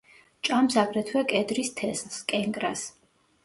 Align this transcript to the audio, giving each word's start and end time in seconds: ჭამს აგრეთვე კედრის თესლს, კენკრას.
ჭამს 0.47 0.77
აგრეთვე 0.83 1.23
კედრის 1.33 1.71
თესლს, 1.83 2.19
კენკრას. 2.35 2.91